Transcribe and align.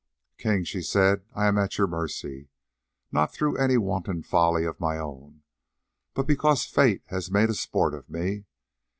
"King," 0.39 0.63
she 0.63 0.81
said, 0.81 1.25
"I 1.35 1.45
am 1.45 1.59
at 1.59 1.77
your 1.77 1.85
mercy, 1.85 2.49
not 3.11 3.31
through 3.31 3.55
any 3.57 3.77
wanton 3.77 4.23
folly 4.23 4.65
of 4.65 4.79
my 4.79 4.97
own, 4.97 5.43
but 6.15 6.25
because 6.25 6.65
fate 6.65 7.03
has 7.09 7.29
made 7.29 7.51
a 7.51 7.53
sport 7.53 7.93
of 7.93 8.09
me. 8.09 8.45